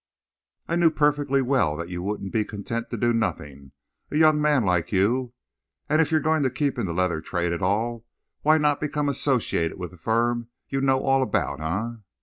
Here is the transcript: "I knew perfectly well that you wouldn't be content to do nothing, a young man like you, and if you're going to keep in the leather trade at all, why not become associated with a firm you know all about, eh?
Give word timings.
"I 0.67 0.77
knew 0.77 0.89
perfectly 0.89 1.43
well 1.43 1.77
that 1.77 1.89
you 1.89 2.01
wouldn't 2.01 2.33
be 2.33 2.43
content 2.43 2.89
to 2.89 2.97
do 2.97 3.13
nothing, 3.13 3.71
a 4.09 4.17
young 4.17 4.41
man 4.41 4.65
like 4.65 4.91
you, 4.91 5.33
and 5.87 6.01
if 6.01 6.09
you're 6.09 6.19
going 6.19 6.41
to 6.41 6.49
keep 6.49 6.79
in 6.79 6.87
the 6.87 6.91
leather 6.95 7.21
trade 7.21 7.53
at 7.53 7.61
all, 7.61 8.07
why 8.41 8.57
not 8.57 8.81
become 8.81 9.07
associated 9.09 9.77
with 9.77 9.93
a 9.93 9.97
firm 9.97 10.47
you 10.69 10.81
know 10.81 10.99
all 11.01 11.21
about, 11.21 11.59
eh? 11.61 11.97